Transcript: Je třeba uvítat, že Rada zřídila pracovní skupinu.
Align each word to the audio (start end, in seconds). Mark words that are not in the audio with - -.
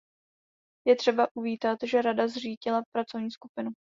Je 0.87 0.95
třeba 0.95 1.27
uvítat, 1.33 1.79
že 1.83 2.01
Rada 2.01 2.27
zřídila 2.27 2.81
pracovní 2.91 3.31
skupinu. 3.31 3.71